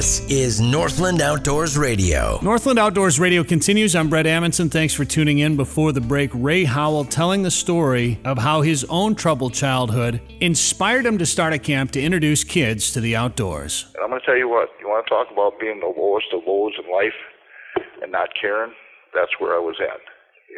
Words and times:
This 0.00 0.24
is 0.30 0.62
Northland 0.62 1.20
Outdoors 1.20 1.76
Radio. 1.76 2.38
Northland 2.40 2.78
Outdoors 2.78 3.20
Radio 3.20 3.44
continues. 3.44 3.94
I'm 3.94 4.08
Brett 4.08 4.24
Amundson. 4.24 4.70
Thanks 4.70 4.94
for 4.94 5.04
tuning 5.04 5.40
in. 5.40 5.58
Before 5.58 5.92
the 5.92 6.00
break, 6.00 6.30
Ray 6.32 6.64
Howell 6.64 7.04
telling 7.04 7.42
the 7.42 7.50
story 7.50 8.18
of 8.24 8.38
how 8.38 8.62
his 8.62 8.82
own 8.84 9.14
troubled 9.14 9.52
childhood 9.52 10.22
inspired 10.40 11.04
him 11.04 11.18
to 11.18 11.26
start 11.26 11.52
a 11.52 11.58
camp 11.58 11.90
to 11.90 12.00
introduce 12.00 12.44
kids 12.44 12.92
to 12.92 13.02
the 13.02 13.14
outdoors. 13.14 13.92
And 13.94 14.02
I'm 14.02 14.08
going 14.08 14.22
to 14.22 14.26
tell 14.26 14.38
you 14.38 14.48
what, 14.48 14.70
you 14.80 14.88
want 14.88 15.04
to 15.04 15.10
talk 15.10 15.26
about 15.30 15.60
being 15.60 15.80
the 15.80 15.92
lowest 15.92 16.28
of 16.32 16.44
lows 16.46 16.72
in 16.82 16.90
life 16.90 17.92
and 18.00 18.10
not 18.10 18.30
caring? 18.40 18.72
That's 19.12 19.32
where 19.38 19.54
I 19.54 19.60
was 19.60 19.76
at. 19.84 20.00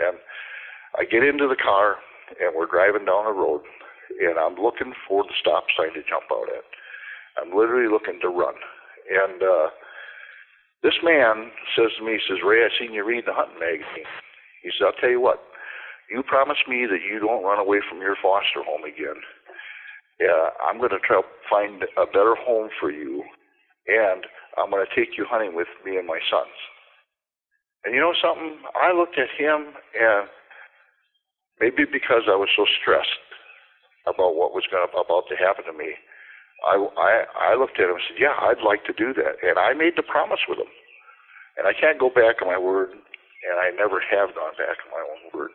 And 0.07 0.19
I 0.95 1.03
get 1.03 1.25
into 1.25 1.49
the 1.49 1.59
car 1.59 1.97
and 2.41 2.55
we're 2.55 2.71
driving 2.71 3.07
down 3.07 3.25
the 3.25 3.33
road 3.33 3.63
and 4.23 4.39
I'm 4.39 4.55
looking 4.55 4.95
for 5.09 5.25
the 5.25 5.35
stop 5.41 5.65
sign 5.77 5.95
to 5.95 6.03
jump 6.07 6.31
out 6.31 6.47
at. 6.47 6.63
I'm 7.43 7.51
literally 7.51 7.91
looking 7.91 8.21
to 8.23 8.29
run. 8.29 8.55
And 9.11 9.43
uh, 9.43 9.69
this 10.83 10.99
man 11.03 11.51
says 11.75 11.91
to 11.99 12.05
me, 12.05 12.19
he 12.19 12.23
says, 12.27 12.43
Ray, 12.45 12.63
I 12.63 12.71
seen 12.79 12.93
you 12.93 13.07
read 13.07 13.25
the 13.27 13.35
hunting 13.35 13.59
magazine. 13.59 14.09
He 14.63 14.71
says, 14.71 14.91
I'll 14.91 15.01
tell 15.01 15.11
you 15.11 15.21
what, 15.21 15.43
you 16.11 16.23
promise 16.23 16.59
me 16.69 16.87
that 16.87 17.03
you 17.03 17.19
don't 17.19 17.45
run 17.45 17.59
away 17.59 17.81
from 17.89 18.01
your 18.01 18.17
foster 18.21 18.63
home 18.63 18.85
again. 18.85 19.19
Yeah, 20.21 20.55
I'm 20.63 20.79
going 20.79 20.95
to 20.95 21.03
try 21.03 21.19
to 21.23 21.27
find 21.51 21.83
a 21.97 22.07
better 22.07 22.37
home 22.39 22.71
for 22.79 22.91
you, 22.91 23.25
and 23.89 24.23
I'm 24.59 24.71
going 24.71 24.85
to 24.85 24.95
take 24.95 25.19
you 25.19 25.27
hunting 25.27 25.57
with 25.57 25.67
me 25.85 25.97
and 25.97 26.07
my 26.07 26.21
sons. 26.31 26.55
And 27.85 27.95
you 27.95 28.01
know 28.01 28.15
something? 28.15 28.63
I 28.79 28.95
looked 28.95 29.19
at 29.19 29.33
him, 29.35 29.75
and 29.99 30.31
maybe 31.59 31.83
because 31.91 32.31
I 32.31 32.39
was 32.39 32.51
so 32.55 32.63
stressed 32.79 33.23
about 34.07 34.39
what 34.39 34.55
was 34.55 34.67
going 34.71 34.87
to, 34.87 34.91
about 34.95 35.27
to 35.31 35.39
happen 35.39 35.65
to 35.67 35.75
me, 35.75 35.95
I, 36.63 36.75
I, 36.79 37.13
I 37.53 37.59
looked 37.59 37.79
at 37.79 37.91
him 37.91 37.99
and 37.99 38.07
said, 38.07 38.21
yeah, 38.23 38.39
I'd 38.39 38.63
like 38.63 38.85
to 38.87 38.95
do 38.95 39.13
that. 39.15 39.43
And 39.43 39.59
I 39.59 39.75
made 39.75 39.95
the 39.97 40.07
promise 40.07 40.41
with 40.49 40.59
him. 40.59 40.71
And 41.59 41.67
I 41.67 41.75
can't 41.77 42.01
go 42.01 42.09
back 42.09 42.41
on 42.41 42.49
my 42.49 42.59
word, 42.59 42.91
and 42.97 43.57
I 43.61 43.75
never 43.77 44.01
have 44.01 44.33
gone 44.33 44.57
back 44.57 44.81
on 44.87 44.91
my 44.95 45.05
own 45.05 45.23
word. 45.35 45.53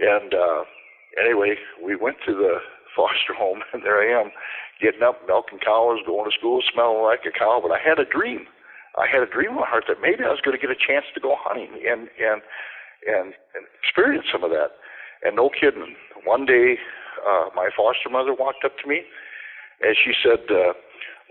And 0.00 0.34
uh, 0.34 0.64
anyway, 1.20 1.54
we 1.78 1.94
went 1.94 2.18
to 2.26 2.34
the 2.34 2.58
foster 2.96 3.34
home, 3.34 3.62
and 3.72 3.82
there 3.84 4.02
I 4.02 4.10
am, 4.10 4.30
getting 4.80 5.02
up, 5.02 5.22
milking 5.26 5.62
cows, 5.62 6.02
going 6.06 6.30
to 6.30 6.36
school, 6.36 6.62
smelling 6.72 7.02
like 7.02 7.22
a 7.26 7.34
cow. 7.36 7.60
But 7.62 7.70
I 7.70 7.78
had 7.78 7.98
a 7.98 8.08
dream. 8.08 8.46
I 8.98 9.06
had 9.10 9.22
a 9.22 9.30
dream 9.30 9.50
in 9.54 9.62
my 9.62 9.66
heart 9.66 9.84
that 9.88 10.02
maybe 10.02 10.22
I 10.22 10.30
was 10.30 10.42
going 10.42 10.54
to 10.54 10.62
get 10.62 10.70
a 10.70 10.78
chance 10.78 11.06
to 11.14 11.20
go 11.20 11.34
hunting 11.38 11.82
and 11.82 12.06
and 12.14 12.42
and, 13.06 13.34
and 13.54 13.66
experience 13.82 14.26
some 14.30 14.42
of 14.42 14.50
that. 14.50 14.78
And 15.22 15.34
no 15.34 15.50
kidding, 15.50 15.98
one 16.24 16.46
day 16.46 16.78
uh, 17.26 17.50
my 17.54 17.70
foster 17.74 18.08
mother 18.08 18.34
walked 18.34 18.64
up 18.64 18.78
to 18.82 18.88
me 18.88 19.02
and 19.80 19.96
she 19.98 20.12
said, 20.22 20.44
uh, 20.50 20.72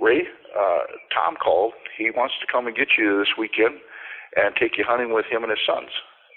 Ray, 0.01 0.27
uh, 0.57 0.83
Tom 1.13 1.35
called. 1.37 1.73
He 1.97 2.09
wants 2.09 2.35
to 2.41 2.49
come 2.51 2.67
and 2.67 2.75
get 2.75 2.97
you 2.97 3.17
this 3.19 3.37
weekend 3.37 3.79
and 4.35 4.55
take 4.55 4.77
you 4.77 4.83
hunting 4.87 5.13
with 5.13 5.25
him 5.29 5.43
and 5.43 5.51
his 5.51 5.61
sons. 5.65 5.93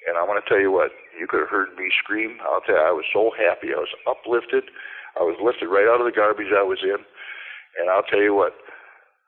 And 0.07 0.15
I 0.15 0.23
want 0.23 0.39
to 0.39 0.47
tell 0.47 0.61
you 0.61 0.71
what, 0.71 0.95
you 1.19 1.27
could 1.27 1.41
have 1.41 1.51
heard 1.51 1.75
me 1.75 1.91
scream. 1.99 2.39
I'll 2.45 2.63
tell 2.63 2.79
you, 2.79 2.87
I 2.87 2.95
was 2.95 3.09
so 3.11 3.35
happy. 3.35 3.75
I 3.75 3.81
was 3.83 3.91
uplifted. 4.07 4.71
I 5.19 5.25
was 5.25 5.35
lifted 5.43 5.67
right 5.67 5.89
out 5.89 5.99
of 5.99 6.07
the 6.07 6.15
garbage 6.15 6.53
I 6.55 6.63
was 6.63 6.79
in. 6.85 7.01
And 7.81 7.91
I'll 7.91 8.07
tell 8.07 8.23
you 8.23 8.37
what, 8.37 8.55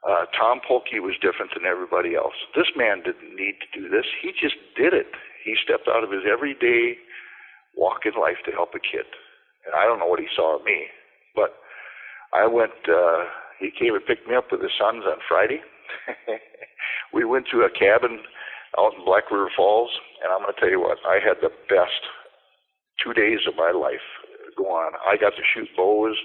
uh, 0.07 0.31
Tom 0.39 0.61
Polkey 0.63 1.03
was 1.03 1.19
different 1.19 1.51
than 1.57 1.67
everybody 1.67 2.15
else. 2.15 2.37
This 2.55 2.71
man 2.79 3.03
didn't 3.03 3.35
need 3.35 3.59
to 3.59 3.69
do 3.75 3.89
this. 3.91 4.07
He 4.23 4.31
just 4.31 4.55
did 4.79 4.95
it. 4.95 5.11
He 5.43 5.59
stepped 5.59 5.89
out 5.91 6.05
of 6.05 6.13
his 6.13 6.23
everyday 6.29 6.95
walk 7.75 8.07
in 8.07 8.15
life 8.15 8.39
to 8.47 8.55
help 8.55 8.79
a 8.79 8.83
kid. 8.83 9.09
And 9.67 9.75
I 9.75 9.85
don't 9.85 9.99
know 9.99 10.07
what 10.07 10.23
he 10.23 10.31
saw 10.31 10.59
in 10.59 10.65
me, 10.65 10.87
but 11.35 11.59
I 12.35 12.47
went. 12.47 12.77
Uh, 12.89 13.25
he 13.59 13.71
came 13.71 13.95
and 13.95 14.05
picked 14.07 14.29
me 14.29 14.37
up 14.37 14.53
with 14.53 14.63
his 14.63 14.73
sons 14.79 15.05
on 15.07 15.19
Friday. 15.29 15.61
we 17.13 17.25
went 17.25 17.47
to 17.51 17.67
a 17.67 17.71
cabin 17.71 18.21
out 18.79 18.95
in 18.95 19.05
Black 19.05 19.31
River 19.31 19.51
Falls, 19.57 19.91
and 20.23 20.33
I'm 20.33 20.43
going 20.43 20.55
to 20.55 20.61
tell 20.61 20.71
you 20.71 20.81
what, 20.81 20.99
I 21.07 21.19
had 21.19 21.41
the 21.41 21.51
best 21.69 22.03
two 23.03 23.13
days 23.15 23.41
of 23.49 23.57
my 23.57 23.73
life 23.73 24.05
go 24.57 24.67
on. 24.71 24.93
I 25.07 25.17
got 25.17 25.35
to 25.39 25.45
shoot 25.55 25.69
bows 25.77 26.17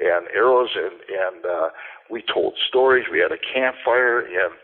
and 0.00 0.26
arrows, 0.34 0.70
and 0.74 0.94
and 0.94 1.44
uh, 1.44 1.68
we 2.10 2.22
told 2.32 2.54
stories. 2.68 3.06
We 3.10 3.20
had 3.20 3.32
a 3.32 3.42
campfire, 3.52 4.20
and 4.20 4.54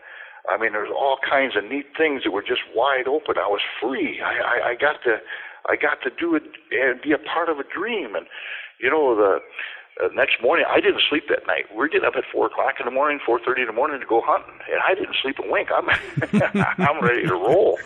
I 0.49 0.57
mean, 0.57 0.73
there's 0.73 0.91
all 0.91 1.17
kinds 1.21 1.55
of 1.55 1.63
neat 1.63 1.87
things 1.97 2.23
that 2.23 2.31
were 2.31 2.41
just 2.41 2.61
wide 2.75 3.07
open. 3.07 3.37
I 3.37 3.47
was 3.47 3.61
free. 3.81 4.19
I, 4.23 4.33
I, 4.41 4.69
I 4.71 4.73
got 4.75 5.03
to, 5.05 5.17
I 5.69 5.75
got 5.75 6.01
to 6.03 6.09
do 6.19 6.35
it 6.35 6.43
and 6.71 7.01
be 7.01 7.13
a 7.13 7.21
part 7.21 7.49
of 7.49 7.59
a 7.59 7.67
dream. 7.67 8.15
And 8.15 8.25
you 8.79 8.89
know, 8.89 9.15
the 9.15 9.39
uh, 10.01 10.09
next 10.13 10.41
morning, 10.41 10.65
I 10.67 10.81
didn't 10.81 11.01
sleep 11.09 11.25
that 11.29 11.45
night. 11.45 11.65
We 11.69 11.85
are 11.85 11.87
getting 11.87 12.07
up 12.07 12.15
at 12.17 12.23
four 12.31 12.47
o'clock 12.47 12.75
in 12.79 12.85
the 12.85 12.91
morning, 12.91 13.19
four 13.23 13.39
thirty 13.39 13.61
in 13.61 13.67
the 13.67 13.73
morning 13.73 13.99
to 13.99 14.05
go 14.05 14.21
hunting, 14.25 14.57
and 14.71 14.81
I 14.81 14.95
didn't 14.95 15.15
sleep 15.21 15.37
a 15.39 15.45
wink. 15.45 15.69
I'm 15.69 15.87
I'm 16.81 17.03
ready 17.03 17.27
to 17.27 17.35
roll. 17.35 17.77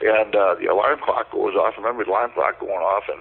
And 0.00 0.34
uh, 0.34 0.54
the 0.56 0.66
alarm 0.66 1.00
clock 1.04 1.30
goes 1.30 1.54
off. 1.54 1.74
Remember 1.76 2.04
the 2.04 2.10
alarm 2.10 2.32
clock 2.32 2.60
going 2.60 2.80
off, 2.80 3.04
and 3.12 3.20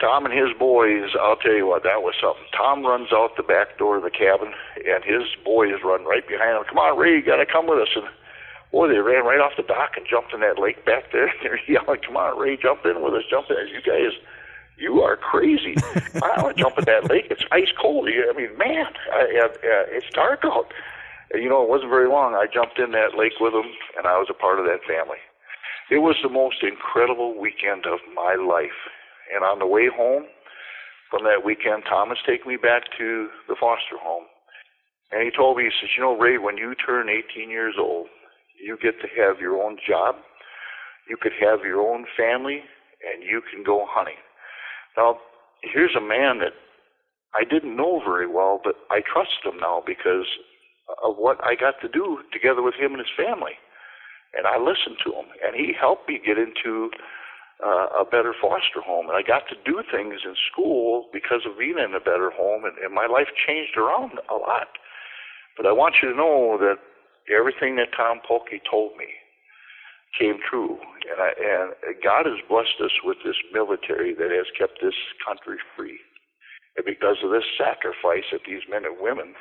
Tom 0.00 0.24
and 0.24 0.34
his 0.34 0.56
boys. 0.58 1.14
I'll 1.20 1.36
tell 1.36 1.54
you 1.54 1.66
what, 1.66 1.82
that 1.82 2.02
was 2.02 2.14
something. 2.20 2.46
Tom 2.56 2.86
runs 2.86 3.12
out 3.12 3.36
the 3.36 3.42
back 3.42 3.78
door 3.78 3.98
of 3.98 4.02
the 4.02 4.10
cabin, 4.10 4.54
and 4.82 5.04
his 5.04 5.26
boys 5.44 5.78
run 5.84 6.04
right 6.04 6.26
behind 6.26 6.56
him. 6.56 6.64
Come 6.68 6.78
on, 6.78 6.98
Ray, 6.98 7.18
you 7.18 7.22
got 7.22 7.36
to 7.36 7.46
come 7.46 7.66
with 7.66 7.78
us. 7.78 7.92
And 7.94 8.06
boy, 8.72 8.88
they 8.88 8.98
ran 8.98 9.26
right 9.26 9.40
off 9.40 9.58
the 9.58 9.62
dock 9.62 9.94
and 9.96 10.06
jumped 10.08 10.32
in 10.32 10.40
that 10.40 10.58
lake 10.58 10.84
back 10.84 11.12
there. 11.12 11.32
They're 11.42 11.60
yelling, 11.68 12.00
"Come 12.00 12.16
on, 12.16 12.38
Ray, 12.38 12.56
jump 12.56 12.86
in 12.86 13.02
with 13.02 13.14
us, 13.14 13.26
jump 13.28 13.50
in!" 13.50 13.68
You 13.68 13.82
guys 13.82 14.14
you 14.78 15.02
are 15.02 15.16
crazy. 15.16 15.74
I 16.22 16.34
don't 16.36 16.42
want 16.42 16.56
to 16.56 16.62
jump 16.62 16.78
in 16.78 16.84
that 16.86 17.10
lake. 17.10 17.26
It's 17.30 17.44
ice 17.50 17.72
cold. 17.80 18.08
I 18.08 18.32
mean, 18.36 18.56
man, 18.56 18.86
I, 19.12 19.18
I, 19.18 19.46
uh, 19.46 19.84
it's 19.90 20.08
dark 20.14 20.40
out. 20.44 20.72
You 21.34 21.48
know, 21.48 21.62
it 21.62 21.68
wasn't 21.68 21.90
very 21.90 22.08
long. 22.08 22.34
I 22.34 22.46
jumped 22.52 22.78
in 22.78 22.92
that 22.92 23.18
lake 23.18 23.36
with 23.40 23.52
them, 23.52 23.68
and 23.98 24.06
I 24.06 24.16
was 24.16 24.28
a 24.30 24.34
part 24.34 24.58
of 24.58 24.64
that 24.64 24.80
family. 24.88 25.18
It 25.90 25.98
was 25.98 26.16
the 26.22 26.28
most 26.28 26.62
incredible 26.62 27.38
weekend 27.38 27.86
of 27.86 27.98
my 28.14 28.36
life. 28.36 28.76
And 29.34 29.44
on 29.44 29.58
the 29.58 29.66
way 29.66 29.88
home 29.88 30.24
from 31.10 31.24
that 31.24 31.44
weekend, 31.44 31.84
Thomas 31.88 32.18
taken 32.26 32.48
me 32.48 32.56
back 32.56 32.84
to 32.96 33.28
the 33.48 33.56
foster 33.60 34.00
home. 34.00 34.24
And 35.10 35.22
he 35.22 35.30
told 35.30 35.56
me, 35.56 35.64
he 35.64 35.70
says, 35.80 35.90
you 35.96 36.02
know, 36.02 36.16
Ray, 36.16 36.38
when 36.38 36.56
you 36.56 36.74
turn 36.74 37.08
18 37.08 37.50
years 37.50 37.74
old, 37.78 38.08
you 38.62 38.76
get 38.80 39.00
to 39.00 39.08
have 39.16 39.40
your 39.40 39.62
own 39.62 39.78
job, 39.86 40.16
you 41.08 41.16
could 41.20 41.32
have 41.40 41.60
your 41.64 41.80
own 41.80 42.04
family, 42.16 42.60
and 43.00 43.22
you 43.22 43.40
can 43.50 43.64
go 43.64 43.86
hunting. 43.88 44.20
Now, 44.98 45.22
here's 45.62 45.94
a 45.94 46.02
man 46.02 46.42
that 46.42 46.58
I 47.30 47.44
didn't 47.46 47.76
know 47.76 48.02
very 48.02 48.26
well, 48.26 48.60
but 48.62 48.74
I 48.90 48.98
trust 49.06 49.46
him 49.46 49.62
now 49.62 49.80
because 49.86 50.26
of 51.06 51.14
what 51.14 51.38
I 51.44 51.54
got 51.54 51.78
to 51.82 51.88
do 51.88 52.18
together 52.32 52.62
with 52.62 52.74
him 52.74 52.98
and 52.98 52.98
his 52.98 53.14
family. 53.14 53.54
And 54.34 54.46
I 54.46 54.58
listened 54.58 54.98
to 55.06 55.14
him, 55.14 55.30
and 55.46 55.54
he 55.54 55.70
helped 55.70 56.08
me 56.08 56.18
get 56.18 56.36
into 56.36 56.90
uh, 57.64 58.02
a 58.02 58.04
better 58.10 58.34
foster 58.42 58.82
home. 58.82 59.06
And 59.06 59.16
I 59.16 59.22
got 59.22 59.46
to 59.54 59.56
do 59.64 59.86
things 59.86 60.26
in 60.26 60.34
school 60.50 61.06
because 61.12 61.46
of 61.46 61.58
being 61.58 61.78
in 61.78 61.94
a 61.94 62.02
better 62.02 62.34
home, 62.34 62.64
and, 62.64 62.74
and 62.82 62.92
my 62.92 63.06
life 63.06 63.30
changed 63.46 63.78
around 63.78 64.18
a 64.28 64.34
lot. 64.34 64.68
But 65.56 65.66
I 65.66 65.72
want 65.72 66.02
you 66.02 66.10
to 66.10 66.16
know 66.16 66.58
that 66.58 66.82
everything 67.30 67.76
that 67.76 67.94
Tom 67.96 68.18
Polkey 68.28 68.58
told 68.68 68.96
me 68.98 69.06
came 70.16 70.38
true. 70.48 70.78
And, 71.10 71.18
I, 71.20 71.30
and 71.36 71.68
God 72.02 72.26
has 72.26 72.40
blessed 72.48 72.78
us 72.84 72.94
with 73.04 73.18
this 73.24 73.36
military 73.52 74.14
that 74.14 74.30
has 74.30 74.46
kept 74.58 74.80
this 74.80 74.96
country 75.26 75.58
free. 75.76 75.98
And 76.76 76.86
because 76.86 77.16
of 77.24 77.30
this 77.30 77.46
sacrifice 77.58 78.24
that 78.30 78.46
these 78.46 78.62
men 78.70 78.84
and 78.84 78.96
women 79.00 79.34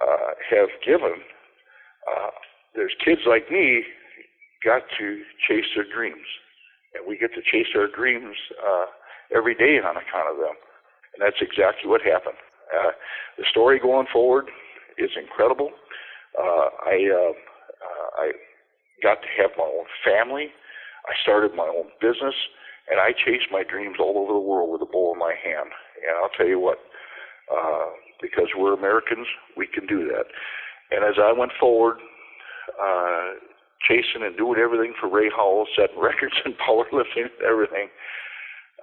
uh, 0.00 0.32
have 0.50 0.70
given, 0.84 1.18
uh, 2.06 2.30
there's 2.74 2.94
kids 3.04 3.22
like 3.26 3.50
me 3.50 3.82
got 4.64 4.82
to 4.98 5.22
chase 5.48 5.66
their 5.74 5.88
dreams. 5.88 6.26
And 6.94 7.06
we 7.06 7.18
get 7.18 7.34
to 7.34 7.42
chase 7.42 7.68
our 7.74 7.88
dreams 7.88 8.36
uh, 8.62 8.86
every 9.34 9.54
day 9.54 9.78
on 9.82 9.96
account 9.96 10.30
of 10.30 10.36
them. 10.38 10.56
And 11.14 11.20
that's 11.20 11.40
exactly 11.40 11.90
what 11.90 12.00
happened. 12.00 12.38
Uh, 12.72 12.92
the 13.38 13.44
story 13.50 13.78
going 13.80 14.06
forward 14.12 14.48
is 14.98 15.10
incredible. 15.16 15.70
Uh, 16.38 16.68
I, 16.84 16.96
uh, 17.10 17.32
uh, 17.32 18.08
I 18.18 18.32
got 19.02 19.22
to 19.22 19.28
have 19.36 19.50
my 19.56 19.64
own 19.64 19.86
family. 20.04 20.52
I 21.06 21.14
started 21.22 21.54
my 21.54 21.68
own 21.68 21.90
business, 22.00 22.34
and 22.90 23.00
I 23.00 23.12
chased 23.12 23.50
my 23.50 23.62
dreams 23.62 23.96
all 24.00 24.18
over 24.18 24.32
the 24.32 24.42
world 24.42 24.70
with 24.72 24.82
a 24.82 24.90
bow 24.90 25.12
in 25.14 25.18
my 25.18 25.34
hand. 25.34 25.70
And 26.02 26.14
I'll 26.22 26.34
tell 26.36 26.46
you 26.46 26.60
what, 26.60 26.78
uh, 27.52 27.90
because 28.20 28.48
we're 28.56 28.74
Americans, 28.74 29.26
we 29.56 29.66
can 29.66 29.86
do 29.86 30.08
that. 30.08 30.26
And 30.90 31.04
as 31.04 31.14
I 31.18 31.32
went 31.32 31.52
forward, 31.58 31.98
uh, 32.80 33.38
chasing 33.86 34.22
and 34.22 34.36
doing 34.36 34.58
everything 34.58 34.94
for 34.98 35.08
Ray 35.08 35.30
Howell, 35.30 35.66
setting 35.76 36.00
records 36.00 36.34
and 36.44 36.54
powerlifting 36.58 37.30
and 37.30 37.46
everything, 37.46 37.88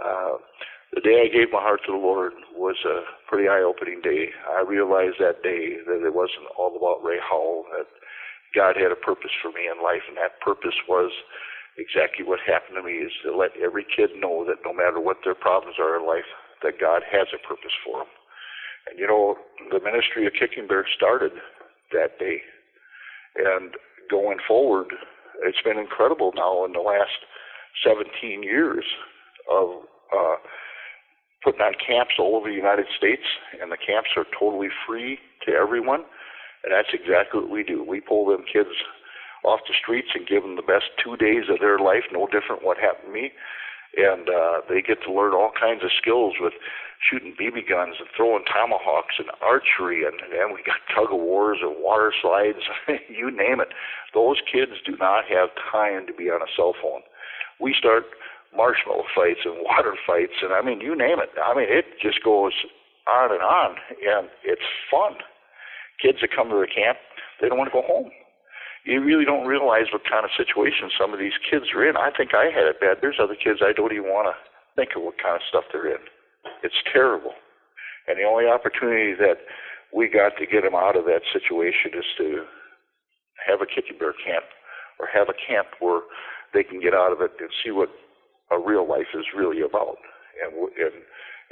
uh, 0.04 0.38
the 0.94 1.02
day 1.02 1.26
I 1.26 1.34
gave 1.34 1.52
my 1.52 1.60
heart 1.62 1.82
to 1.86 1.92
the 1.92 1.98
Lord 1.98 2.34
was 2.56 2.78
a 2.86 3.02
pretty 3.28 3.50
eye-opening 3.50 4.02
day. 4.04 4.30
I 4.46 4.62
realized 4.62 5.18
that 5.20 5.42
day 5.42 5.82
that 5.88 6.06
it 6.06 6.14
wasn't 6.14 6.54
all 6.58 6.76
about 6.78 7.04
Ray 7.04 7.18
Howell, 7.18 7.66
that 7.74 7.90
God 8.56 8.76
had 8.78 8.92
a 8.92 9.00
purpose 9.00 9.34
for 9.42 9.50
me 9.50 9.66
in 9.66 9.84
life, 9.84 10.06
and 10.08 10.18
that 10.18 10.40
purpose 10.42 10.78
was 10.88 11.12
exactly 11.78 12.26
what 12.26 12.40
happened 12.46 12.78
to 12.78 12.84
me 12.84 13.02
is 13.02 13.12
to 13.26 13.36
let 13.36 13.52
every 13.58 13.86
kid 13.86 14.12
know 14.18 14.46
that 14.46 14.62
no 14.64 14.74
matter 14.74 15.02
what 15.02 15.18
their 15.26 15.36
problems 15.36 15.78
are 15.80 15.98
in 15.98 16.06
life, 16.06 16.30
that 16.62 16.80
God 16.80 17.02
has 17.10 17.28
a 17.34 17.42
purpose 17.42 17.74
for 17.84 18.06
them. 18.06 18.12
And 18.90 19.00
you 19.00 19.08
know, 19.08 19.36
the 19.72 19.80
ministry 19.84 20.28
of 20.28 20.34
Kicking 20.34 20.68
Bear 20.68 20.86
started 20.96 21.32
that 21.92 22.20
day. 22.20 22.42
And 23.36 23.74
going 24.10 24.38
forward, 24.48 24.94
it's 25.44 25.62
been 25.64 25.80
incredible 25.80 26.32
now 26.36 26.66
in 26.66 26.74
the 26.74 26.80
last 26.80 27.26
17 27.84 28.44
years 28.44 28.86
of 29.50 29.82
uh, 30.14 30.36
putting 31.44 31.62
on 31.62 31.74
camps 31.86 32.16
all 32.20 32.36
over 32.36 32.50
the 32.50 32.56
United 32.56 32.86
States, 32.98 33.24
and 33.62 33.72
the 33.72 33.78
camps 33.78 34.10
are 34.16 34.26
totally 34.38 34.70
free 34.88 35.18
to 35.46 35.54
everyone. 35.54 36.04
And 36.64 36.72
that's 36.72 36.94
exactly 36.94 37.42
what 37.42 37.50
we 37.50 37.64
do. 37.64 37.84
We 37.84 38.00
pull 38.00 38.26
them 38.26 38.46
kids 38.48 38.72
off 39.44 39.60
the 39.68 39.76
streets 39.76 40.16
and 40.16 40.28
give 40.28 40.44
them 40.44 40.56
the 40.56 40.64
best 40.66 40.96
two 41.04 41.18
days 41.18 41.52
of 41.52 41.60
their 41.60 41.80
life, 41.80 42.08
no 42.12 42.28
different 42.28 42.64
what 42.64 42.78
happened 42.78 43.12
to 43.12 43.14
me. 43.14 43.32
And 43.96 44.30
uh, 44.30 44.66
they 44.68 44.82
get 44.82 45.04
to 45.06 45.14
learn 45.14 45.34
all 45.34 45.52
kinds 45.54 45.84
of 45.84 45.92
skills 45.94 46.34
with 46.40 46.54
shooting 46.98 47.36
BB 47.36 47.68
guns 47.70 47.96
and 48.00 48.08
throwing 48.16 48.44
tomahawks 48.48 49.16
and 49.20 49.30
archery, 49.42 50.04
and 50.06 50.18
then 50.32 50.56
we 50.56 50.64
got 50.64 50.82
tug 50.96 51.14
of 51.14 51.20
wars 51.20 51.60
and 51.62 51.76
water 51.78 52.14
slides, 52.22 52.64
you 53.10 53.30
name 53.30 53.60
it. 53.60 53.70
Those 54.14 54.38
kids 54.42 54.80
do 54.86 54.96
not 54.98 55.26
have 55.28 55.50
time 55.72 56.08
to 56.08 56.14
be 56.14 56.32
on 56.32 56.42
a 56.42 56.50
cell 56.56 56.74
phone. 56.82 57.02
We 57.60 57.76
start 57.78 58.06
marshmallow 58.56 59.06
fights 59.16 59.44
and 59.46 59.62
water 59.62 59.96
fights, 60.08 60.42
and 60.42 60.54
I 60.54 60.62
mean, 60.62 60.82
you 60.82 60.96
name 60.96 61.20
it. 61.20 61.30
I 61.38 61.54
mean, 61.54 61.68
it 61.70 62.00
just 62.02 62.24
goes 62.24 62.54
on 63.06 63.32
and 63.32 63.44
on, 63.44 63.76
and 64.02 64.30
it's 64.44 64.66
fun. 64.90 65.20
Kids 66.04 66.20
that 66.20 66.36
come 66.36 66.52
to 66.52 66.60
the 66.60 66.68
camp, 66.68 67.00
they 67.40 67.48
don't 67.48 67.58
want 67.58 67.72
to 67.72 67.80
go 67.80 67.88
home. 67.88 68.12
You 68.84 69.00
really 69.00 69.24
don't 69.24 69.48
realize 69.48 69.88
what 69.96 70.04
kind 70.04 70.28
of 70.28 70.32
situation 70.36 70.92
some 71.00 71.16
of 71.16 71.20
these 71.20 71.40
kids 71.48 71.72
are 71.72 71.88
in. 71.88 71.96
I 71.96 72.12
think 72.12 72.36
I 72.36 72.52
had 72.52 72.68
it 72.68 72.84
bad. 72.84 73.00
There's 73.00 73.24
other 73.24 73.40
kids 73.40 73.64
I 73.64 73.72
don't 73.72 73.96
even 73.96 74.12
want 74.12 74.28
to 74.28 74.36
think 74.76 74.92
of 75.00 75.08
what 75.08 75.16
kind 75.16 75.40
of 75.40 75.48
stuff 75.48 75.64
they're 75.72 75.88
in. 75.88 76.04
It's 76.68 76.76
terrible. 76.92 77.32
And 78.12 78.20
the 78.20 78.28
only 78.28 78.52
opportunity 78.52 79.16
that 79.16 79.48
we 79.96 80.12
got 80.12 80.36
to 80.36 80.46
get 80.46 80.68
them 80.68 80.76
out 80.76 81.00
of 81.00 81.06
that 81.06 81.24
situation 81.32 81.96
is 81.96 82.04
to 82.20 82.44
have 83.48 83.64
a 83.64 83.66
kicking 83.70 83.96
bear 83.96 84.12
camp 84.12 84.44
or 85.00 85.08
have 85.08 85.32
a 85.32 85.38
camp 85.40 85.80
where 85.80 86.04
they 86.54 86.64
can 86.64 86.84
get 86.84 86.94
out 86.94 87.16
of 87.16 87.22
it 87.22 87.32
and 87.40 87.50
see 87.64 87.72
what 87.72 87.90
a 88.52 88.60
real 88.60 88.84
life 88.84 89.16
is 89.16 89.26
really 89.32 89.62
about. 89.62 89.96
And, 90.44 90.52
and 90.52 90.96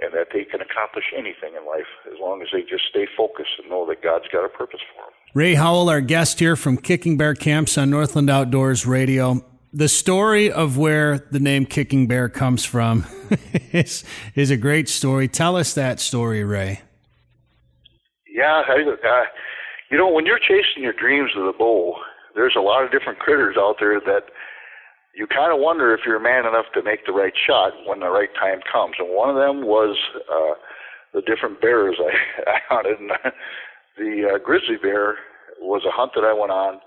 and 0.01 0.11
that 0.13 0.27
they 0.33 0.43
can 0.43 0.61
accomplish 0.61 1.05
anything 1.15 1.53
in 1.55 1.65
life 1.65 1.85
as 2.11 2.19
long 2.19 2.41
as 2.41 2.47
they 2.51 2.61
just 2.61 2.83
stay 2.89 3.07
focused 3.15 3.51
and 3.59 3.69
know 3.69 3.85
that 3.87 4.01
God's 4.01 4.27
got 4.31 4.43
a 4.43 4.49
purpose 4.49 4.79
for 4.93 5.03
them. 5.03 5.13
Ray 5.33 5.53
Howell, 5.53 5.89
our 5.89 6.01
guest 6.01 6.39
here 6.39 6.55
from 6.55 6.77
Kicking 6.77 7.17
Bear 7.17 7.35
Camps 7.35 7.77
on 7.77 7.89
Northland 7.89 8.29
Outdoors 8.29 8.85
Radio. 8.85 9.45
The 9.71 9.87
story 9.87 10.51
of 10.51 10.77
where 10.77 11.19
the 11.31 11.39
name 11.39 11.65
Kicking 11.65 12.07
Bear 12.07 12.27
comes 12.27 12.65
from 12.65 13.05
is, 13.71 14.03
is 14.35 14.51
a 14.51 14.57
great 14.57 14.89
story. 14.89 15.27
Tell 15.27 15.55
us 15.55 15.73
that 15.75 15.99
story, 15.99 16.43
Ray. 16.43 16.81
Yeah, 18.27 18.63
I, 18.67 18.81
uh, 18.81 19.23
you 19.89 19.97
know, 19.97 20.09
when 20.09 20.25
you're 20.25 20.39
chasing 20.39 20.83
your 20.83 20.93
dreams 20.93 21.31
with 21.35 21.45
a 21.45 21.57
bow, 21.57 21.95
there's 22.35 22.55
a 22.57 22.61
lot 22.61 22.83
of 22.83 22.91
different 22.91 23.19
critters 23.19 23.55
out 23.57 23.75
there 23.79 23.99
that 23.99 24.23
you 25.13 25.27
kind 25.27 25.51
of 25.51 25.59
wonder 25.59 25.93
if 25.93 26.01
you're 26.05 26.19
man 26.19 26.45
enough 26.45 26.71
to 26.73 26.83
make 26.83 27.05
the 27.05 27.11
right 27.11 27.33
shot 27.35 27.73
when 27.85 27.99
the 27.99 28.09
right 28.09 28.31
time 28.39 28.59
comes. 28.71 28.95
And 28.97 29.11
one 29.11 29.29
of 29.29 29.35
them 29.35 29.67
was 29.67 29.97
uh, 30.31 30.55
the 31.13 31.21
different 31.21 31.59
bears 31.59 31.95
I, 31.99 32.49
I 32.55 32.57
hunted. 32.69 32.99
And 32.99 33.11
the 33.97 34.35
uh, 34.35 34.37
grizzly 34.39 34.77
bear 34.81 35.17
was 35.59 35.83
a 35.83 35.91
hunt 35.91 36.11
that 36.15 36.23
I 36.23 36.33
went 36.33 36.51
on, 36.51 36.79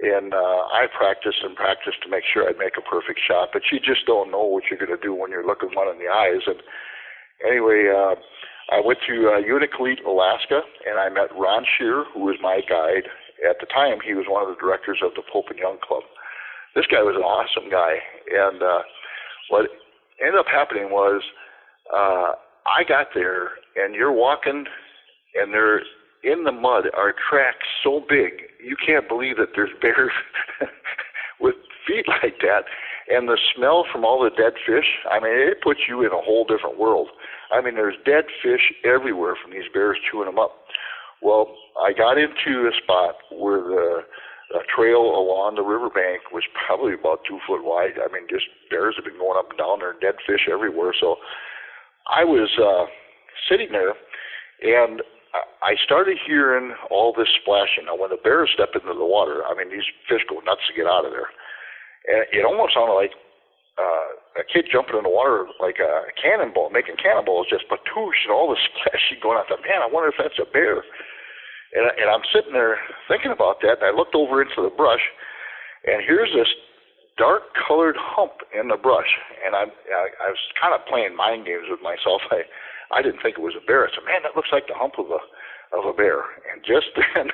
and 0.00 0.32
uh, 0.32 0.60
I 0.72 0.88
practiced 0.88 1.44
and 1.44 1.54
practiced 1.54 2.02
to 2.02 2.08
make 2.08 2.24
sure 2.24 2.48
I'd 2.48 2.56
make 2.56 2.80
a 2.80 2.88
perfect 2.88 3.20
shot. 3.20 3.50
But 3.52 3.68
you 3.70 3.78
just 3.78 4.06
don't 4.06 4.32
know 4.32 4.44
what 4.44 4.64
you're 4.70 4.80
going 4.80 4.96
to 4.96 5.00
do 5.00 5.12
when 5.14 5.30
you're 5.30 5.46
looking 5.46 5.76
one 5.76 5.92
in 5.92 6.00
the 6.00 6.08
eyes. 6.08 6.40
And 6.48 6.64
anyway, 7.44 7.92
uh, 7.92 8.16
I 8.72 8.80
went 8.80 9.04
to 9.04 9.36
uh, 9.36 9.44
Unalakleet, 9.44 10.00
Alaska, 10.08 10.64
and 10.88 10.96
I 10.96 11.12
met 11.12 11.28
Ron 11.36 11.68
Shear, 11.76 12.08
who 12.14 12.24
was 12.24 12.40
my 12.40 12.64
guide. 12.64 13.12
At 13.44 13.60
the 13.60 13.68
time, 13.68 14.00
he 14.00 14.16
was 14.16 14.24
one 14.28 14.40
of 14.42 14.48
the 14.48 14.60
directors 14.60 15.04
of 15.04 15.12
the 15.12 15.22
Pope 15.28 15.52
and 15.52 15.58
Young 15.58 15.76
Club 15.84 16.02
this 16.74 16.86
guy 16.86 17.02
was 17.02 17.16
an 17.16 17.22
awesome 17.22 17.70
guy. 17.70 17.96
And 18.30 18.62
uh, 18.62 18.82
what 19.48 19.70
ended 20.20 20.38
up 20.38 20.46
happening 20.46 20.90
was 20.90 21.22
uh, 21.92 22.32
I 22.66 22.84
got 22.88 23.08
there, 23.14 23.50
and 23.76 23.94
you're 23.94 24.12
walking, 24.12 24.64
and 25.34 25.52
there 25.52 25.82
in 26.22 26.44
the 26.44 26.52
mud 26.52 26.84
are 26.96 27.14
tracks 27.30 27.66
so 27.82 28.04
big 28.08 28.50
you 28.62 28.76
can't 28.76 29.08
believe 29.08 29.36
that 29.36 29.50
there's 29.54 29.70
bears 29.82 30.12
with 31.40 31.54
feet 31.86 32.06
like 32.22 32.38
that. 32.40 32.64
And 33.08 33.28
the 33.28 33.38
smell 33.56 33.84
from 33.90 34.04
all 34.04 34.22
the 34.22 34.30
dead 34.30 34.54
fish, 34.66 34.86
I 35.10 35.18
mean, 35.18 35.32
it 35.34 35.62
puts 35.62 35.80
you 35.88 36.02
in 36.02 36.12
a 36.12 36.20
whole 36.22 36.44
different 36.44 36.78
world. 36.78 37.08
I 37.52 37.60
mean, 37.60 37.74
there's 37.74 37.96
dead 38.04 38.24
fish 38.42 38.72
everywhere 38.84 39.34
from 39.42 39.50
these 39.50 39.68
bears 39.74 39.98
chewing 40.10 40.26
them 40.26 40.38
up. 40.38 40.52
Well, 41.22 41.56
I 41.82 41.92
got 41.92 42.18
into 42.18 42.68
a 42.68 42.72
spot 42.82 43.16
where 43.32 43.60
the 43.60 43.98
a 44.54 44.62
trail 44.66 45.02
along 45.02 45.54
the 45.54 45.62
riverbank 45.62 46.34
was 46.34 46.42
probably 46.66 46.94
about 46.94 47.22
two 47.26 47.38
foot 47.46 47.62
wide. 47.62 48.02
I 48.02 48.10
mean, 48.12 48.26
just 48.26 48.46
bears 48.68 48.98
have 48.98 49.06
been 49.06 49.18
going 49.18 49.38
up 49.38 49.50
and 49.50 49.58
down 49.58 49.78
there, 49.78 49.94
dead 50.02 50.18
fish 50.26 50.50
everywhere. 50.50 50.94
So 50.98 51.16
I 52.10 52.24
was 52.24 52.50
uh, 52.58 52.90
sitting 53.46 53.70
there, 53.70 53.94
and 54.62 55.02
I 55.62 55.78
started 55.86 56.18
hearing 56.26 56.74
all 56.90 57.14
this 57.14 57.30
splashing. 57.42 57.86
Now, 57.86 57.94
when 57.94 58.10
the 58.10 58.18
bears 58.18 58.50
step 58.54 58.74
into 58.74 58.90
the 58.90 59.06
water, 59.06 59.46
I 59.46 59.54
mean, 59.54 59.70
these 59.70 59.86
fish 60.10 60.26
go 60.26 60.42
nuts 60.42 60.66
to 60.66 60.74
get 60.74 60.90
out 60.90 61.06
of 61.06 61.14
there, 61.14 61.30
and 62.10 62.26
it 62.34 62.42
almost 62.42 62.74
sounded 62.74 62.98
like 62.98 63.14
uh, 63.78 64.42
a 64.42 64.44
kid 64.50 64.66
jumping 64.66 64.98
in 64.98 65.06
the 65.06 65.12
water 65.12 65.46
like 65.62 65.78
a 65.78 66.10
cannonball, 66.18 66.74
making 66.74 66.98
cannonballs, 66.98 67.46
just 67.46 67.70
patoosh, 67.70 68.26
and 68.26 68.34
all 68.34 68.50
this 68.50 68.60
splashing 68.74 69.22
going 69.22 69.38
on. 69.38 69.46
I 69.46 69.54
thought, 69.54 69.62
man, 69.62 69.86
I 69.86 69.88
wonder 69.88 70.10
if 70.10 70.18
that's 70.18 70.42
a 70.42 70.48
bear. 70.50 70.82
And, 71.72 71.86
and 71.86 72.10
I'm 72.10 72.26
sitting 72.34 72.52
there 72.52 72.78
thinking 73.06 73.30
about 73.30 73.60
that, 73.62 73.78
and 73.78 73.86
I 73.86 73.94
looked 73.94 74.14
over 74.14 74.42
into 74.42 74.62
the 74.62 74.74
brush, 74.74 75.02
and 75.86 76.02
here's 76.02 76.32
this 76.34 76.48
dark 77.16 77.42
colored 77.54 77.96
hump 77.98 78.42
in 78.58 78.68
the 78.68 78.76
brush. 78.76 79.10
And 79.44 79.54
I'm, 79.54 79.70
I, 79.92 80.08
I 80.24 80.28
was 80.30 80.42
kind 80.60 80.74
of 80.74 80.86
playing 80.86 81.14
mind 81.14 81.46
games 81.46 81.68
with 81.68 81.80
myself. 81.82 82.22
I, 82.30 82.42
I 82.90 83.02
didn't 83.02 83.22
think 83.22 83.38
it 83.38 83.44
was 83.44 83.54
a 83.54 83.64
bear. 83.66 83.86
I 83.86 83.90
said, 83.90 84.04
man, 84.04 84.22
that 84.24 84.34
looks 84.34 84.50
like 84.50 84.66
the 84.66 84.74
hump 84.74 84.98
of 84.98 85.10
a, 85.10 85.22
of 85.76 85.86
a 85.86 85.92
bear. 85.94 86.24
And 86.50 86.64
just 86.66 86.90
then, 87.14 87.30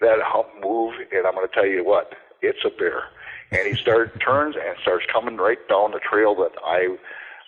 that 0.00 0.18
hump 0.20 0.48
moved, 0.60 0.96
and 1.12 1.26
I'm 1.26 1.34
going 1.34 1.48
to 1.48 1.54
tell 1.54 1.66
you 1.66 1.84
what, 1.84 2.12
it's 2.42 2.64
a 2.66 2.70
bear. 2.70 3.08
And 3.52 3.64
he 3.64 3.74
starts 3.82 4.12
turns 4.20 4.56
and 4.56 4.76
starts 4.82 5.06
coming 5.12 5.36
right 5.36 5.62
down 5.68 5.92
the 5.92 6.00
trail 6.00 6.34
that 6.36 6.52
I 6.60 6.96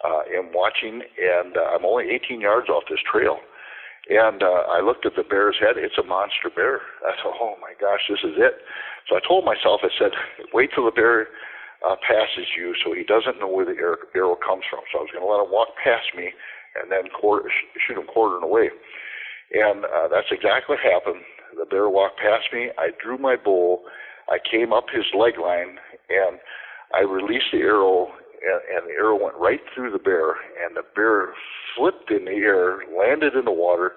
uh, 0.05 0.23
am 0.33 0.53
watching, 0.55 1.03
and 1.19 1.57
uh, 1.57 1.77
I'm 1.77 1.85
only 1.85 2.11
18 2.11 2.41
yards 2.41 2.69
off 2.69 2.85
this 2.89 3.01
trail. 3.11 3.39
And 4.09 4.43
uh, 4.43 4.71
I 4.71 4.81
looked 4.81 5.05
at 5.05 5.17
the 5.17 5.27
bear's 5.27 5.59
head. 5.59 5.75
It's 5.75 5.99
a 5.99 6.07
monster 6.07 6.51
bear. 6.55 6.79
I 7.03 7.13
thought, 7.19 7.35
oh 7.43 7.57
my 7.61 7.75
gosh, 7.81 8.07
this 8.09 8.23
is 8.23 8.39
it. 8.39 8.63
So 9.09 9.17
I 9.17 9.21
told 9.27 9.45
myself, 9.45 9.83
I 9.83 9.91
said, 9.99 10.15
wait 10.55 10.71
till 10.75 10.87
the 10.87 10.95
bear 10.95 11.27
uh, 11.83 11.97
passes 12.07 12.47
you 12.57 12.75
so 12.85 12.95
he 12.95 13.03
doesn't 13.03 13.39
know 13.39 13.51
where 13.51 13.67
the 13.67 13.75
arrow 13.75 14.39
comes 14.39 14.63
from. 14.71 14.87
So 14.91 14.99
I 14.99 15.03
was 15.03 15.11
going 15.11 15.27
to 15.27 15.31
let 15.31 15.43
him 15.43 15.51
walk 15.51 15.75
past 15.83 16.07
me 16.15 16.31
and 16.79 16.91
then 16.91 17.11
quarter, 17.11 17.51
shoot 17.83 17.99
him 17.99 18.07
quartering 18.07 18.45
away. 18.45 18.71
And 19.53 19.85
uh, 19.85 20.07
that's 20.07 20.31
exactly 20.31 20.77
what 20.77 20.83
happened. 20.83 21.23
The 21.59 21.67
bear 21.67 21.91
walked 21.91 22.19
past 22.19 22.47
me. 22.53 22.71
I 22.79 22.91
drew 23.03 23.19
my 23.19 23.35
bow. 23.35 23.83
I 24.29 24.39
came 24.39 24.73
up 24.73 24.87
his 24.93 25.07
leg 25.19 25.39
line 25.39 25.79
and 26.11 26.39
I 26.95 27.03
released 27.03 27.51
the 27.53 27.59
arrow 27.67 28.09
and, 28.43 28.61
and 28.75 28.91
the 28.91 28.95
arrow 28.95 29.23
went 29.23 29.37
right 29.37 29.61
through 29.75 29.91
the 29.91 29.99
bear, 29.99 30.33
and 30.65 30.77
the 30.77 30.83
bear 30.95 31.35
flipped 31.77 32.11
in 32.11 32.25
the 32.25 32.39
air, 32.43 32.81
landed 32.97 33.35
in 33.35 33.45
the 33.45 33.53
water, 33.53 33.93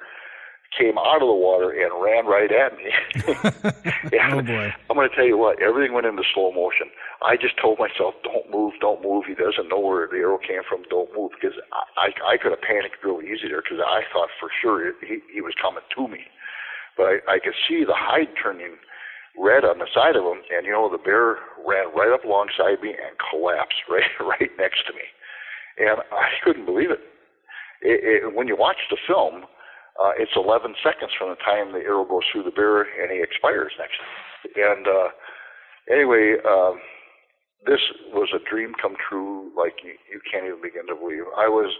came 0.77 0.97
out 0.97 1.21
of 1.21 1.27
the 1.27 1.33
water, 1.33 1.71
and 1.71 1.89
ran 2.01 2.25
right 2.25 2.51
at 2.51 2.77
me. 2.77 2.89
oh 4.33 4.41
boy! 4.41 4.73
I'm 4.89 4.95
going 4.95 5.09
to 5.09 5.15
tell 5.15 5.25
you 5.25 5.37
what, 5.37 5.61
everything 5.61 5.93
went 5.93 6.05
into 6.05 6.23
slow 6.33 6.51
motion. 6.51 6.89
I 7.21 7.35
just 7.35 7.57
told 7.57 7.79
myself, 7.79 8.13
"Don't 8.23 8.49
move, 8.51 8.73
don't 8.79 9.01
move." 9.01 9.25
He 9.25 9.35
doesn't 9.35 9.69
know 9.69 9.79
where 9.79 10.07
the 10.07 10.17
arrow 10.17 10.37
came 10.37 10.61
from. 10.67 10.83
Don't 10.89 11.09
move, 11.15 11.31
because 11.39 11.57
I 11.73 12.13
I, 12.13 12.35
I 12.35 12.37
could 12.37 12.51
have 12.51 12.61
panicked 12.61 13.03
real 13.03 13.21
easy 13.21 13.49
there, 13.49 13.61
because 13.61 13.81
I 13.81 14.01
thought 14.13 14.29
for 14.39 14.49
sure 14.61 14.87
it, 14.87 14.95
he 15.01 15.19
he 15.33 15.41
was 15.41 15.53
coming 15.59 15.83
to 15.95 16.07
me, 16.07 16.29
but 16.97 17.05
I, 17.05 17.15
I 17.27 17.39
could 17.39 17.57
see 17.67 17.83
the 17.83 17.97
hide 17.97 18.29
turning 18.41 18.77
red 19.39 19.63
on 19.63 19.79
the 19.79 19.87
side 19.95 20.19
of 20.19 20.27
him, 20.27 20.43
and 20.51 20.67
you 20.67 20.71
know 20.71 20.91
the 20.91 21.01
bear 21.01 21.39
ran 21.63 21.87
right 21.95 22.11
up 22.11 22.27
alongside 22.27 22.83
me 22.83 22.91
and 22.91 23.15
collapsed 23.31 23.79
right 23.89 24.11
right 24.19 24.51
next 24.59 24.85
to 24.87 24.93
me, 24.93 25.07
and 25.79 26.03
I 26.11 26.27
couldn't 26.43 26.65
believe 26.67 26.91
it. 26.91 26.99
it, 27.81 27.99
it 28.03 28.35
when 28.35 28.47
you 28.47 28.57
watch 28.59 28.83
the 28.91 28.99
film, 29.07 29.47
uh, 29.99 30.15
it's 30.15 30.31
11 30.35 30.75
seconds 30.79 31.11
from 31.17 31.29
the 31.29 31.39
time 31.43 31.71
the 31.71 31.83
arrow 31.83 32.07
goes 32.07 32.23
through 32.31 32.43
the 32.43 32.55
bear 32.55 32.87
and 32.87 33.11
he 33.11 33.19
expires 33.21 33.73
next. 33.75 33.99
And 34.55 34.87
uh, 34.87 35.09
anyway, 35.91 36.39
uh, 36.39 36.79
this 37.67 37.83
was 38.15 38.31
a 38.31 38.39
dream 38.49 38.71
come 38.81 38.95
true 38.95 39.51
like 39.59 39.83
you, 39.83 39.99
you 40.07 40.23
can't 40.31 40.47
even 40.47 40.63
begin 40.63 40.87
to 40.87 40.95
believe. 40.95 41.27
I 41.35 41.51
was, 41.51 41.75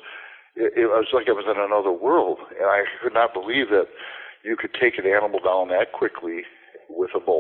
it, 0.60 0.76
it 0.76 0.88
was 0.92 1.08
like 1.16 1.32
I 1.32 1.32
was 1.32 1.48
in 1.48 1.56
another 1.56 1.96
world, 1.96 2.40
and 2.60 2.68
I 2.68 2.84
could 3.02 3.14
not 3.14 3.32
believe 3.32 3.72
that 3.72 3.88
you 4.44 4.58
could 4.60 4.76
take 4.76 5.00
an 5.00 5.08
animal 5.08 5.40
down 5.40 5.70
that 5.70 5.96
quickly 5.96 6.44
with 6.90 7.12
a 7.16 7.24
bow. 7.24 7.39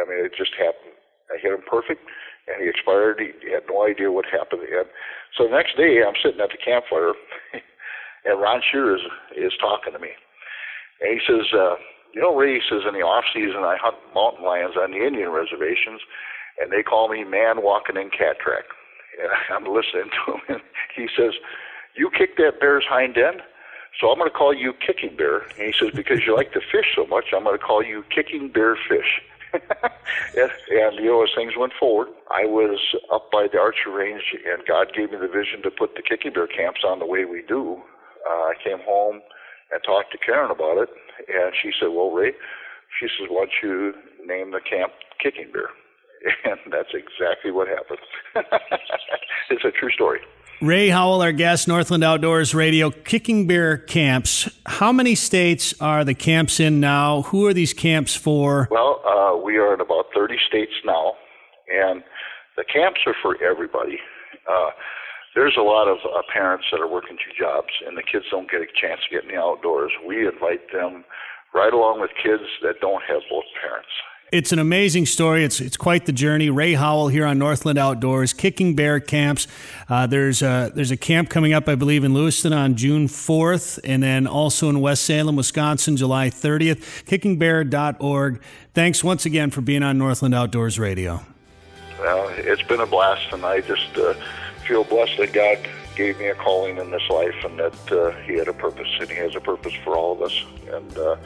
I 0.00 0.08
mean, 0.08 0.24
it 0.24 0.32
just 0.36 0.56
happened. 0.56 0.96
I 1.30 1.38
hit 1.38 1.52
him 1.52 1.62
perfect, 1.68 2.02
and 2.48 2.62
he 2.62 2.68
expired. 2.68 3.20
He, 3.20 3.30
he 3.44 3.52
had 3.52 3.68
no 3.68 3.86
idea 3.86 4.10
what 4.10 4.26
happened. 4.26 4.62
And 4.66 4.88
so 5.36 5.44
the 5.46 5.54
next 5.54 5.76
day, 5.76 6.02
I'm 6.02 6.18
sitting 6.18 6.40
at 6.40 6.50
the 6.50 6.58
campfire, 6.58 7.14
and 8.24 8.40
Ron 8.40 8.60
Shear 8.64 8.96
is 8.96 9.04
is 9.36 9.52
talking 9.60 9.92
to 9.92 10.00
me, 10.00 10.10
and 11.00 11.10
he 11.14 11.20
says, 11.22 11.46
uh, 11.54 11.76
you 12.14 12.20
know, 12.20 12.34
Ray 12.34 12.58
says 12.66 12.82
in 12.88 12.94
the 12.94 13.06
off 13.06 13.24
season 13.32 13.62
I 13.62 13.76
hunt 13.78 13.96
mountain 14.14 14.44
lions 14.44 14.74
on 14.74 14.90
the 14.90 15.06
Indian 15.06 15.30
reservations, 15.30 16.00
and 16.58 16.72
they 16.72 16.82
call 16.82 17.08
me 17.08 17.22
man 17.22 17.62
walking 17.62 17.96
in 17.96 18.10
cat 18.10 18.40
track. 18.42 18.66
And 19.20 19.30
I'm 19.54 19.66
listening 19.70 20.10
to 20.10 20.20
him, 20.34 20.40
and 20.48 20.62
he 20.96 21.06
says, 21.14 21.38
"You 21.94 22.10
kicked 22.10 22.38
that 22.38 22.58
bear's 22.58 22.84
hind 22.88 23.16
end." 23.16 23.42
So 23.98 24.08
I'm 24.08 24.18
going 24.18 24.30
to 24.30 24.36
call 24.36 24.54
you 24.54 24.72
Kicking 24.86 25.16
Bear. 25.16 25.40
And 25.58 25.66
he 25.66 25.74
says, 25.78 25.90
because 25.94 26.20
you 26.24 26.36
like 26.36 26.52
to 26.52 26.60
fish 26.60 26.94
so 26.94 27.06
much, 27.06 27.26
I'm 27.34 27.42
going 27.42 27.58
to 27.58 27.62
call 27.62 27.84
you 27.84 28.04
Kicking 28.14 28.48
Bear 28.48 28.76
Fish. 28.88 29.20
and, 30.36 30.50
and, 30.70 30.96
you 30.96 31.10
know, 31.10 31.22
as 31.22 31.30
things 31.34 31.52
went 31.58 31.72
forward, 31.78 32.08
I 32.30 32.44
was 32.44 32.78
up 33.12 33.30
by 33.30 33.46
the 33.50 33.58
archer 33.58 33.90
range, 33.92 34.22
and 34.46 34.62
God 34.66 34.88
gave 34.94 35.10
me 35.10 35.18
the 35.20 35.28
vision 35.28 35.62
to 35.62 35.70
put 35.70 35.94
the 35.94 36.02
Kicking 36.02 36.32
Bear 36.32 36.46
camps 36.46 36.80
on 36.86 36.98
the 36.98 37.06
way 37.06 37.24
we 37.24 37.42
do. 37.46 37.82
Uh, 38.28 38.50
I 38.50 38.54
came 38.62 38.78
home 38.84 39.20
and 39.72 39.82
talked 39.84 40.12
to 40.12 40.18
Karen 40.18 40.50
about 40.50 40.78
it, 40.78 40.88
and 41.28 41.52
she 41.62 41.70
said, 41.78 41.88
well, 41.88 42.10
Ray, 42.10 42.32
she 42.98 43.06
says, 43.06 43.28
why 43.30 43.46
don't 43.46 43.58
you 43.62 43.94
name 44.26 44.50
the 44.52 44.60
camp 44.60 44.92
Kicking 45.22 45.52
Bear? 45.52 45.70
And 46.44 46.58
that's 46.70 46.92
exactly 46.92 47.50
what 47.50 47.66
happened. 47.66 47.98
it's 49.50 49.64
a 49.64 49.70
true 49.70 49.90
story. 49.90 50.20
Ray 50.62 50.90
Howell, 50.90 51.22
our 51.22 51.32
guest, 51.32 51.68
Northland 51.68 52.04
Outdoors 52.04 52.54
Radio, 52.54 52.90
Kicking 52.90 53.46
Bear 53.46 53.78
Camps. 53.78 54.46
How 54.66 54.92
many 54.92 55.14
states 55.14 55.72
are 55.80 56.04
the 56.04 56.12
camps 56.12 56.60
in 56.60 56.80
now? 56.80 57.22
Who 57.22 57.46
are 57.46 57.54
these 57.54 57.72
camps 57.72 58.14
for? 58.14 58.68
Well, 58.70 59.00
uh, 59.08 59.38
we 59.42 59.56
are 59.56 59.72
in 59.72 59.80
about 59.80 60.12
30 60.14 60.36
states 60.46 60.72
now, 60.84 61.14
and 61.72 62.02
the 62.58 62.64
camps 62.70 63.00
are 63.06 63.16
for 63.22 63.42
everybody. 63.42 63.98
Uh, 64.46 64.68
there's 65.34 65.56
a 65.56 65.62
lot 65.62 65.88
of 65.88 65.96
uh, 66.04 66.20
parents 66.30 66.66
that 66.72 66.80
are 66.80 66.88
working 66.88 67.16
two 67.16 67.32
jobs, 67.42 67.72
and 67.86 67.96
the 67.96 68.02
kids 68.02 68.26
don't 68.30 68.50
get 68.50 68.60
a 68.60 68.66
chance 68.78 69.00
to 69.08 69.16
get 69.16 69.24
in 69.24 69.34
the 69.34 69.40
outdoors. 69.40 69.92
We 70.06 70.28
invite 70.28 70.70
them 70.74 71.04
right 71.54 71.72
along 71.72 72.02
with 72.02 72.10
kids 72.22 72.44
that 72.60 72.80
don't 72.82 73.02
have 73.08 73.22
both 73.30 73.48
parents. 73.62 73.88
It's 74.32 74.52
an 74.52 74.60
amazing 74.60 75.06
story. 75.06 75.44
It's 75.44 75.60
it's 75.60 75.76
quite 75.76 76.06
the 76.06 76.12
journey. 76.12 76.50
Ray 76.50 76.74
Howell 76.74 77.08
here 77.08 77.26
on 77.26 77.36
Northland 77.38 77.80
Outdoors, 77.80 78.32
Kicking 78.32 78.76
Bear 78.76 79.00
Camps. 79.00 79.48
Uh, 79.88 80.06
there's 80.06 80.40
a 80.40 80.70
there's 80.72 80.92
a 80.92 80.96
camp 80.96 81.30
coming 81.30 81.52
up, 81.52 81.68
I 81.68 81.74
believe, 81.74 82.04
in 82.04 82.14
Lewiston 82.14 82.52
on 82.52 82.76
June 82.76 83.08
4th, 83.08 83.80
and 83.82 84.00
then 84.00 84.28
also 84.28 84.68
in 84.68 84.80
West 84.80 85.04
Salem, 85.04 85.34
Wisconsin, 85.34 85.96
July 85.96 86.30
30th. 86.30 87.04
KickingBear.org. 87.06 88.40
Thanks 88.72 89.02
once 89.02 89.26
again 89.26 89.50
for 89.50 89.62
being 89.62 89.82
on 89.82 89.98
Northland 89.98 90.34
Outdoors 90.34 90.78
Radio. 90.78 91.22
Well, 91.98 92.28
it's 92.36 92.62
been 92.62 92.80
a 92.80 92.86
blast, 92.86 93.32
and 93.32 93.44
I 93.44 93.62
just 93.62 93.96
uh, 93.96 94.14
feel 94.64 94.84
blessed 94.84 95.16
that 95.18 95.32
God 95.32 95.58
gave 96.00 96.18
me 96.18 96.28
a 96.28 96.34
calling 96.34 96.78
in 96.78 96.90
this 96.90 97.06
life, 97.10 97.34
and 97.44 97.58
that 97.58 97.92
uh, 97.92 98.10
He 98.26 98.34
had 98.34 98.48
a 98.48 98.52
purpose, 98.52 98.88
and 99.00 99.08
He 99.08 99.16
has 99.16 99.34
a 99.34 99.40
purpose 99.40 99.74
for 99.84 99.96
all 99.96 100.12
of 100.12 100.22
us, 100.22 100.44
and 100.72 100.98
uh, 100.98 101.16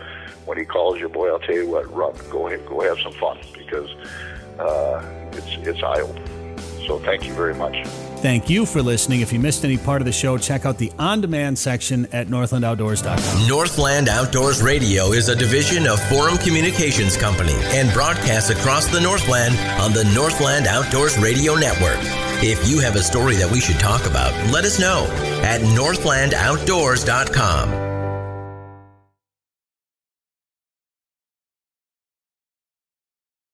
when 0.47 0.59
he 0.59 0.64
calls 0.64 0.99
you, 1.00 1.09
boy, 1.09 1.28
I'll 1.31 1.38
tell 1.38 1.54
you 1.54 1.69
what, 1.69 1.90
run, 1.95 2.14
go 2.31 2.47
ahead, 2.49 2.66
go 2.66 2.81
have 2.81 2.99
some 2.99 3.12
fun 3.12 3.38
because 3.57 3.90
uh, 4.59 5.02
it's 5.33 5.66
it's 5.66 5.83
eye 5.83 6.00
opening. 6.00 6.59
So 6.87 6.99
thank 6.99 7.25
you 7.25 7.33
very 7.33 7.54
much. 7.54 7.87
Thank 8.21 8.49
you 8.49 8.66
for 8.66 8.83
listening. 8.83 9.21
If 9.21 9.33
you 9.33 9.38
missed 9.38 9.64
any 9.64 9.76
part 9.76 10.00
of 10.00 10.07
the 10.07 10.12
show, 10.12 10.38
check 10.38 10.64
out 10.66 10.78
the 10.78 10.90
on 10.99 11.21
demand 11.21 11.59
section 11.59 12.07
at 12.12 12.28
northlandoutdoors.com. 12.28 13.49
Northland 13.49 14.09
Outdoors 14.09 14.62
Radio 14.62 15.12
is 15.12 15.28
a 15.28 15.37
division 15.37 15.87
of 15.87 16.02
Forum 16.09 16.38
Communications 16.38 17.16
Company 17.16 17.54
and 17.76 17.93
broadcasts 17.93 18.50
across 18.50 18.87
the 18.87 19.00
Northland 19.00 19.57
on 19.81 19.93
the 19.93 20.04
Northland 20.14 20.66
Outdoors 20.66 21.19
Radio 21.19 21.54
Network. 21.54 22.24
If 22.43 22.69
you 22.69 22.81
have 22.81 22.97
a 22.97 23.03
story 23.03 23.37
that 23.37 23.50
we 23.50 23.61
should 23.61 23.79
talk 23.79 24.07
about, 24.07 24.33
let 24.50 24.64
us 24.64 24.79
know 24.79 25.07
at 25.43 25.61
northlandoutdoors.com. 25.61 27.84